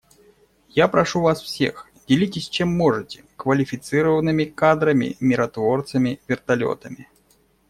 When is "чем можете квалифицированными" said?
2.49-4.45